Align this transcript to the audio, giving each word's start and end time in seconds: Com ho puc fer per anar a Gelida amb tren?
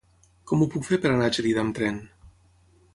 Com 0.51 0.63
ho 0.63 0.67
puc 0.77 0.87
fer 0.89 0.99
per 1.05 1.11
anar 1.11 1.29
a 1.29 1.37
Gelida 1.37 1.65
amb 1.67 1.79
tren? 1.81 2.05